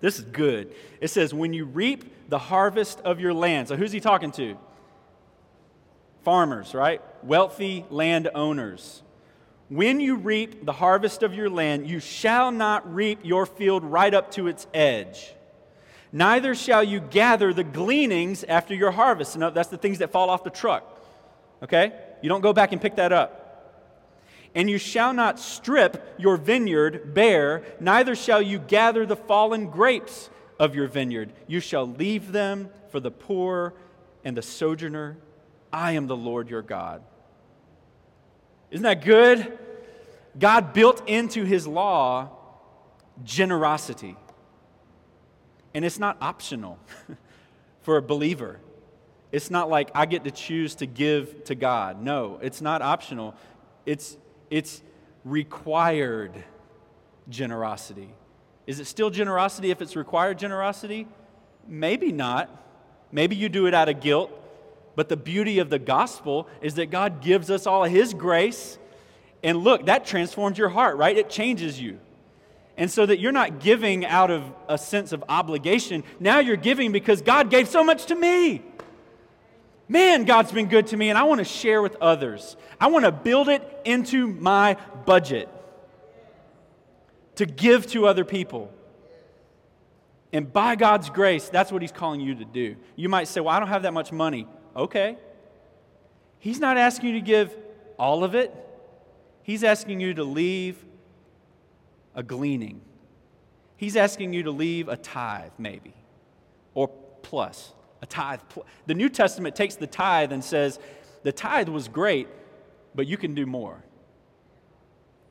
[0.00, 0.74] This is good.
[1.00, 3.68] It says, When you reap the harvest of your land.
[3.68, 4.56] So who's he talking to?
[6.22, 7.02] Farmers, right?
[7.22, 9.02] Wealthy landowners.
[9.68, 14.12] When you reap the harvest of your land, you shall not reap your field right
[14.12, 15.34] up to its edge
[16.12, 19.36] Neither shall you gather the gleanings after your harvest.
[19.36, 20.98] And that's the things that fall off the truck.
[21.62, 21.92] Okay?
[22.22, 23.36] You don't go back and pick that up.
[24.54, 30.28] And you shall not strip your vineyard bare, neither shall you gather the fallen grapes
[30.58, 31.32] of your vineyard.
[31.46, 33.74] You shall leave them for the poor
[34.24, 35.18] and the sojourner.
[35.72, 37.02] I am the Lord your God.
[38.70, 39.58] Isn't that good?
[40.38, 42.30] God built into his law
[43.24, 44.16] generosity.
[45.74, 46.78] And it's not optional
[47.82, 48.60] for a believer.
[49.32, 52.02] It's not like I get to choose to give to God.
[52.02, 53.34] No, it's not optional.
[53.86, 54.16] It's,
[54.50, 54.82] it's
[55.24, 56.44] required
[57.28, 58.10] generosity.
[58.66, 61.06] Is it still generosity if it's required generosity?
[61.66, 62.48] Maybe not.
[63.12, 64.30] Maybe you do it out of guilt.
[64.96, 68.78] But the beauty of the gospel is that God gives us all His grace.
[69.42, 71.16] And look, that transforms your heart, right?
[71.16, 71.98] It changes you.
[72.76, 76.02] And so that you're not giving out of a sense of obligation.
[76.18, 78.62] Now you're giving because God gave so much to me.
[79.88, 82.56] Man, God's been good to me, and I want to share with others.
[82.80, 85.48] I want to build it into my budget
[87.36, 88.72] to give to other people.
[90.32, 92.76] And by God's grace, that's what He's calling you to do.
[92.94, 94.46] You might say, Well, I don't have that much money.
[94.76, 95.16] Okay.
[96.38, 97.54] He's not asking you to give
[97.98, 98.54] all of it,
[99.42, 100.76] He's asking you to leave
[102.14, 102.80] a gleaning.
[103.76, 105.94] He's asking you to leave a tithe, maybe,
[106.74, 106.88] or
[107.22, 107.72] plus.
[108.02, 108.40] A tithe.
[108.86, 110.78] The New Testament takes the tithe and says,
[111.22, 112.28] the tithe was great,
[112.94, 113.82] but you can do more.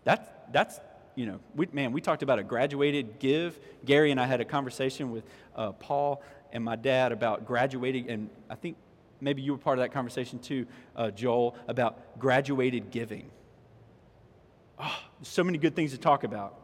[0.03, 0.79] That's, that's
[1.15, 3.59] you know, we, man, we talked about a graduated give.
[3.85, 5.23] Gary and I had a conversation with
[5.55, 6.21] uh, Paul
[6.51, 8.77] and my dad about graduating, and I think
[9.21, 13.29] maybe you were part of that conversation too, uh, Joel, about graduated giving.
[14.77, 16.55] Oh, so many good things to talk about.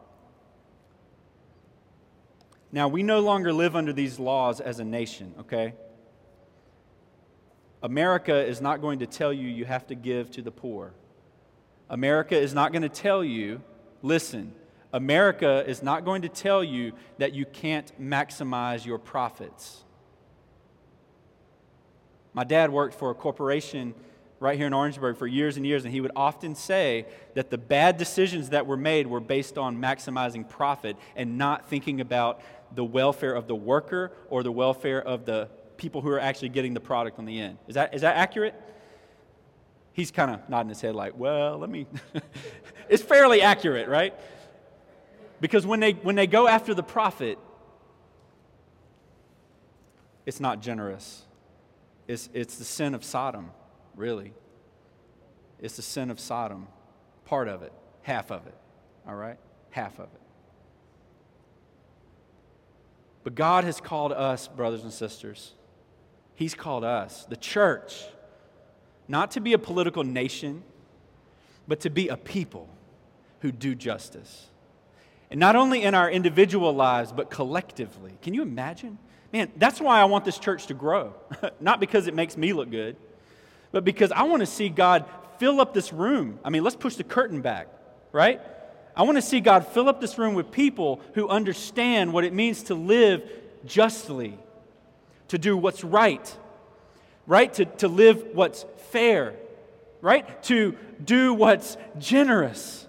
[2.72, 5.74] Now, we no longer live under these laws as a nation, okay?
[7.82, 10.92] America is not going to tell you you have to give to the poor.
[11.88, 13.62] America is not going to tell you,
[14.02, 14.52] listen,
[14.92, 19.84] America is not going to tell you that you can't maximize your profits.
[22.36, 23.94] My dad worked for a corporation
[24.40, 27.56] right here in Orangeburg for years and years, and he would often say that the
[27.56, 32.42] bad decisions that were made were based on maximizing profit and not thinking about
[32.74, 36.74] the welfare of the worker or the welfare of the people who are actually getting
[36.74, 37.56] the product on the end.
[37.68, 38.54] Is that, is that accurate?
[39.94, 41.86] He's kind of nodding his head like, well, let me.
[42.90, 44.12] it's fairly accurate, right?
[45.40, 47.38] Because when they, when they go after the profit,
[50.26, 51.25] it's not generous.
[52.08, 53.50] It's, it's the sin of Sodom,
[53.94, 54.32] really.
[55.60, 56.68] It's the sin of Sodom,
[57.24, 58.54] part of it, half of it,
[59.06, 59.38] all right?
[59.70, 60.20] Half of it.
[63.24, 65.52] But God has called us, brothers and sisters,
[66.36, 68.04] He's called us, the church,
[69.08, 70.62] not to be a political nation,
[71.66, 72.68] but to be a people
[73.40, 74.46] who do justice.
[75.30, 78.18] And not only in our individual lives, but collectively.
[78.22, 78.98] Can you imagine?
[79.32, 81.14] Man, that's why I want this church to grow.
[81.60, 82.96] not because it makes me look good,
[83.72, 85.04] but because I want to see God
[85.38, 86.38] fill up this room.
[86.44, 87.68] I mean, let's push the curtain back,
[88.12, 88.40] right?
[88.96, 92.32] I want to see God fill up this room with people who understand what it
[92.32, 93.22] means to live
[93.66, 94.38] justly,
[95.28, 96.36] to do what's right,
[97.26, 97.52] right?
[97.54, 99.34] To, to live what's fair,
[100.00, 100.42] right?
[100.44, 102.85] To do what's generous.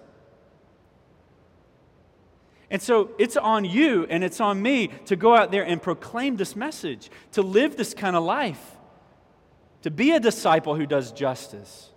[2.70, 6.36] And so it's on you and it's on me to go out there and proclaim
[6.36, 8.76] this message, to live this kind of life,
[9.82, 11.90] to be a disciple who does justice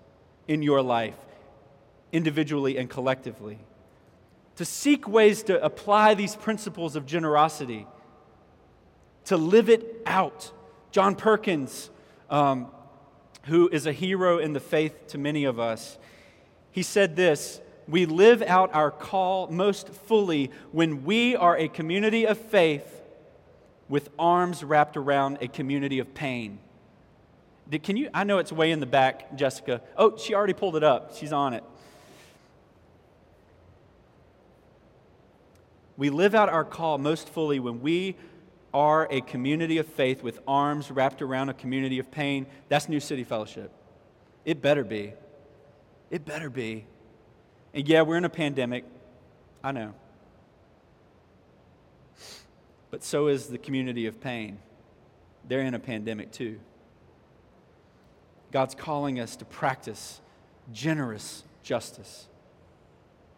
[0.47, 1.17] in your life,
[2.11, 3.59] individually and collectively,
[4.55, 7.85] to seek ways to apply these principles of generosity,
[9.25, 10.51] to live it out.
[10.91, 11.89] John Perkins,
[12.29, 12.71] um,
[13.45, 15.97] who is a hero in the faith to many of us,
[16.71, 17.59] he said this
[17.91, 23.01] we live out our call most fully when we are a community of faith
[23.89, 26.59] with arms wrapped around a community of pain.
[27.69, 28.09] Did, can you?
[28.13, 29.81] I know it's way in the back, Jessica.
[29.97, 31.17] Oh, she already pulled it up.
[31.17, 31.65] She's on it.
[35.97, 38.15] We live out our call most fully when we
[38.73, 42.47] are a community of faith with arms wrapped around a community of pain.
[42.69, 43.73] That's New City Fellowship.
[44.45, 45.13] It better be.
[46.09, 46.85] It better be.
[47.73, 48.85] And yeah, we're in a pandemic.
[49.63, 49.93] I know.
[52.89, 54.59] But so is the community of pain.
[55.47, 56.59] They're in a pandemic too.
[58.51, 60.19] God's calling us to practice
[60.73, 62.27] generous justice.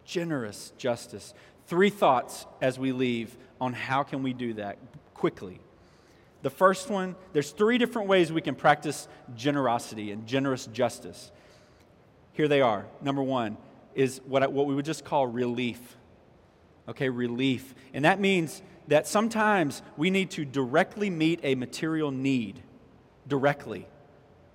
[0.06, 1.34] Generous justice.
[1.68, 4.78] Three thoughts as we leave on how can we do that
[5.14, 5.60] quickly.
[6.42, 11.32] The first one, there's three different ways we can practice generosity and generous justice.
[12.34, 12.86] Here they are.
[13.02, 13.56] Number one,
[13.96, 15.98] is what, I, what we would just call relief.
[16.88, 17.74] Okay, relief.
[17.94, 22.62] And that means that sometimes we need to directly meet a material need,
[23.28, 23.88] directly.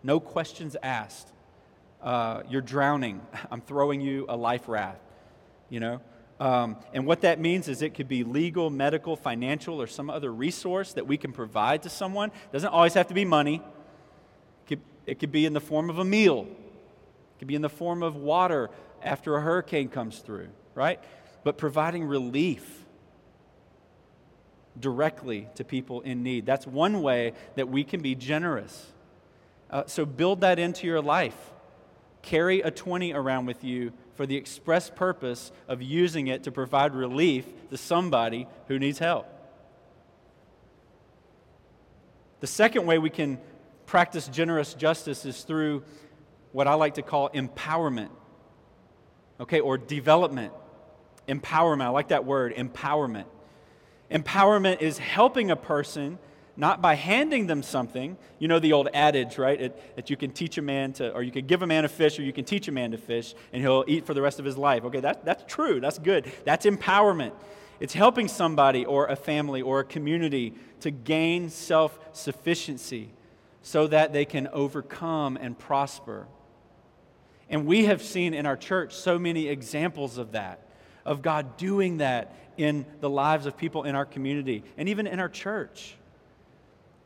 [0.03, 1.33] No questions asked.
[2.03, 3.21] Uh, you're drowning.
[3.51, 5.01] I'm throwing you a life raft.
[5.71, 6.01] you know?
[6.41, 10.33] Um, and what that means is it could be legal, medical, financial, or some other
[10.33, 12.29] resource that we can provide to someone.
[12.29, 13.57] It doesn't always have to be money.
[13.57, 16.47] It could, it could be in the form of a meal.
[16.47, 18.71] It could be in the form of water
[19.03, 21.01] after a hurricane comes through, right?
[21.45, 22.85] But providing relief
[24.79, 26.47] directly to people in need.
[26.47, 28.87] That's one way that we can be generous.
[29.71, 31.37] Uh, so build that into your life.
[32.23, 36.95] Carry a 20 around with you for the express purpose of using it to provide
[36.95, 39.27] relief to somebody who needs help.
[42.41, 43.39] The second way we can
[43.87, 45.83] practice generous justice is through
[46.53, 48.11] what I like to call empowerment,
[49.41, 50.53] okay, or development.
[51.29, 53.27] Empowerment, I like that word, empowerment.
[54.11, 56.19] Empowerment is helping a person
[56.59, 58.17] not by handing them something.
[58.41, 59.61] You know the old adage, right?
[59.61, 61.89] It, that you can teach a man to, or you can give a man a
[61.89, 64.41] fish, or you can teach a man to fish, and he'll eat for the rest
[64.41, 64.85] of his life.
[64.85, 65.81] Okay, that, that's true.
[65.81, 66.31] That's good.
[66.45, 67.33] That's empowerment.
[67.79, 73.11] It's helping somebody, or a family, or a community to gain self sufficiency
[73.63, 76.27] so that they can overcome and prosper.
[77.51, 80.61] And we have seen in our church so many examples of that,
[81.05, 85.21] of God doing that in the lives of people in our community and even in
[85.21, 85.97] our church.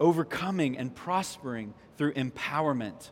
[0.00, 3.10] Overcoming and prospering through empowerment,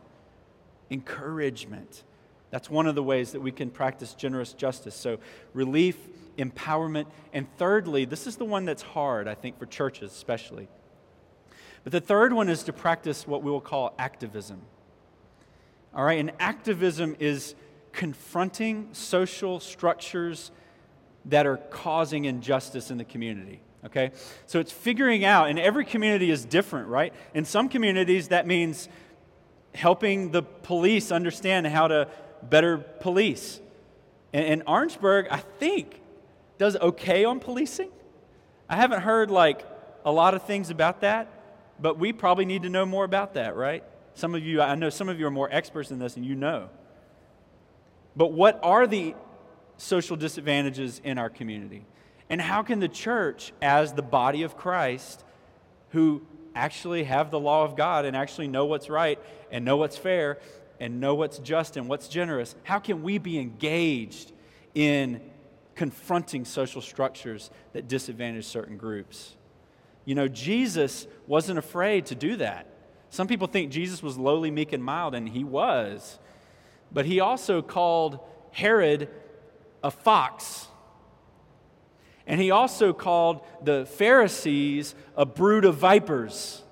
[0.90, 2.02] encouragement.
[2.50, 4.96] That's one of the ways that we can practice generous justice.
[4.96, 5.18] So,
[5.54, 5.96] relief,
[6.36, 10.68] empowerment, and thirdly, this is the one that's hard, I think, for churches especially.
[11.84, 14.62] But the third one is to practice what we will call activism.
[15.94, 17.54] All right, and activism is
[17.92, 20.50] confronting social structures
[21.26, 23.60] that are causing injustice in the community.
[23.84, 24.12] Okay?
[24.46, 27.12] So it's figuring out, and every community is different, right?
[27.34, 28.88] In some communities, that means
[29.74, 32.08] helping the police understand how to
[32.42, 33.60] better police.
[34.32, 36.00] And, and Orangeburg, I think,
[36.58, 37.90] does okay on policing.
[38.68, 39.66] I haven't heard like
[40.04, 41.28] a lot of things about that,
[41.80, 43.82] but we probably need to know more about that, right?
[44.14, 46.34] Some of you, I know some of you are more experts in this and you
[46.34, 46.68] know.
[48.16, 49.14] But what are the
[49.76, 51.86] social disadvantages in our community?
[52.28, 55.24] And how can the church, as the body of Christ,
[55.90, 56.22] who
[56.54, 59.18] actually have the law of God and actually know what's right
[59.50, 60.38] and know what's fair
[60.78, 64.32] and know what's just and what's generous, how can we be engaged
[64.74, 65.20] in
[65.74, 69.36] confronting social structures that disadvantage certain groups?
[70.04, 72.66] You know, Jesus wasn't afraid to do that.
[73.10, 76.18] Some people think Jesus was lowly, meek, and mild, and he was.
[76.92, 78.20] But he also called
[78.52, 79.08] Herod
[79.82, 80.66] a fox.
[82.26, 86.62] And he also called the Pharisees a brood of vipers.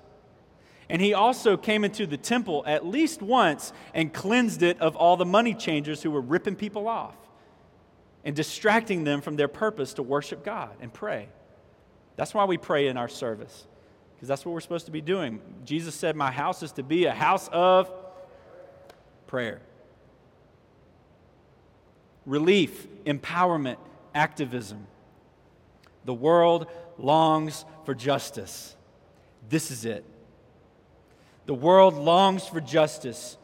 [0.89, 5.17] And he also came into the temple at least once and cleansed it of all
[5.17, 7.15] the money changers who were ripping people off
[8.23, 11.29] and distracting them from their purpose to worship God and pray.
[12.15, 13.67] That's why we pray in our service,
[14.19, 15.39] because that's what we're supposed to be doing.
[15.63, 17.89] Jesus said, My house is to be a house of
[19.27, 19.61] prayer
[22.25, 23.77] relief, empowerment,
[24.13, 24.85] activism.
[26.03, 26.67] The world
[26.97, 28.75] longs for justice.
[29.47, 30.03] This is it.
[31.45, 33.37] The world longs for justice.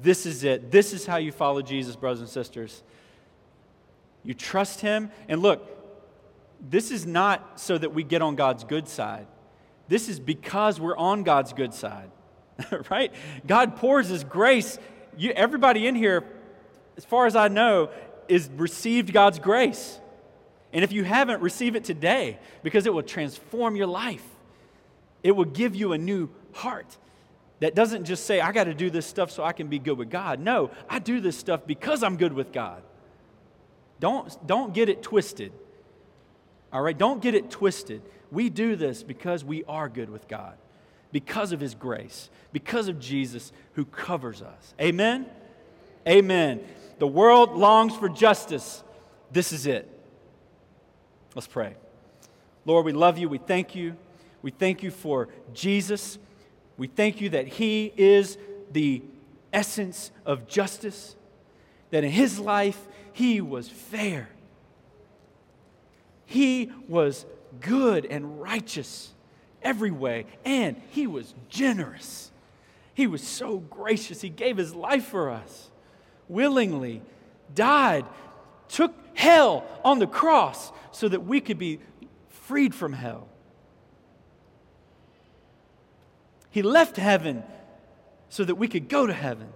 [0.00, 0.70] This is it.
[0.70, 2.84] This is how you follow Jesus, brothers and sisters.
[4.22, 5.10] You trust Him.
[5.28, 5.66] And look,
[6.60, 9.26] this is not so that we get on God's good side.
[9.90, 12.12] This is because we're on God's good side,
[12.90, 13.12] right?
[13.44, 14.78] God pours His grace.
[15.18, 16.24] You, everybody in here,
[16.96, 17.90] as far as I know,
[18.28, 19.98] is received God's grace.
[20.72, 24.24] And if you haven't, receive it today because it will transform your life.
[25.24, 26.96] It will give you a new heart
[27.58, 29.98] that doesn't just say, I got to do this stuff so I can be good
[29.98, 30.38] with God.
[30.38, 32.84] No, I do this stuff because I'm good with God.
[33.98, 35.50] Don't, don't get it twisted.
[36.72, 36.96] All right?
[36.96, 38.02] Don't get it twisted.
[38.30, 40.54] We do this because we are good with God,
[41.12, 44.74] because of His grace, because of Jesus who covers us.
[44.80, 45.26] Amen?
[46.06, 46.60] Amen.
[46.98, 48.82] The world longs for justice.
[49.32, 49.88] This is it.
[51.34, 51.74] Let's pray.
[52.64, 53.28] Lord, we love you.
[53.28, 53.96] We thank you.
[54.42, 56.18] We thank you for Jesus.
[56.76, 58.38] We thank you that He is
[58.72, 59.02] the
[59.52, 61.16] essence of justice,
[61.90, 62.78] that in His life
[63.12, 64.28] He was fair.
[66.26, 67.26] He was
[67.60, 69.12] good and righteous
[69.62, 72.30] every way, and He was generous.
[72.94, 74.20] He was so gracious.
[74.20, 75.70] He gave His life for us
[76.30, 77.02] willingly
[77.54, 78.06] died,
[78.68, 81.80] took hell on the cross so that we could be
[82.28, 83.28] freed from hell.
[86.50, 87.42] He left heaven
[88.28, 89.48] so that we could go to heaven.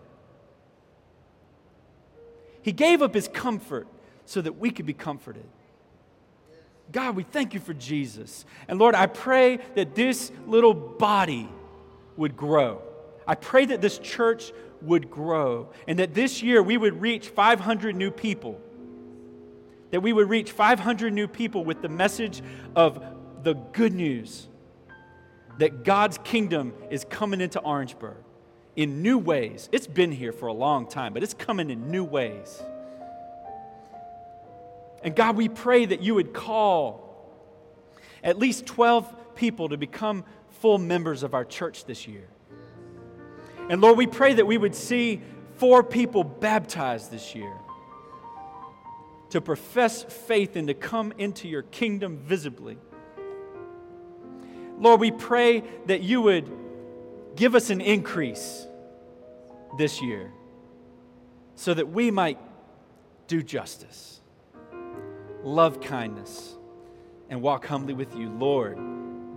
[2.61, 3.87] He gave up his comfort
[4.27, 5.47] so that we could be comforted.
[6.93, 8.45] God, we thank you for Jesus.
[8.69, 11.49] And Lord, I pray that this little body
[12.17, 12.83] would grow.
[13.27, 17.97] I pray that this church would grow and that this year we would reach 500
[17.97, 18.61] new people.
[19.91, 22.43] That we would reach 500 new people with the message
[22.77, 23.03] of
[23.43, 24.49] the good news
[25.59, 28.17] that God's kingdom is coming into Orangeburg
[28.77, 29.69] in new ways.
[29.73, 32.63] It's been here for a long time, but it's coming in new ways.
[35.05, 37.05] And God, we pray that you would call
[38.23, 40.25] at least 12 people to become
[40.61, 42.27] full members of our church this year.
[43.69, 45.23] And Lord, we pray that we would see
[45.57, 47.55] four people baptized this year
[49.31, 52.79] to profess faith and to come into your kingdom visibly.
[54.79, 56.51] Lord, we pray that you would
[57.37, 58.67] give us an increase
[59.77, 60.33] this year
[61.57, 62.39] so that we might
[63.27, 64.21] do justice,
[65.45, 66.57] love kindness,
[67.29, 68.29] and walk humbly with you.
[68.31, 68.79] Lord,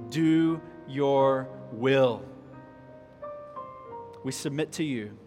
[0.10, 2.24] do your will.
[4.24, 5.18] We submit to you.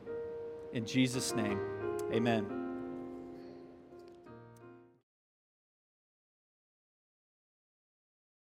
[0.72, 1.60] In Jesus' name,
[2.12, 2.59] amen.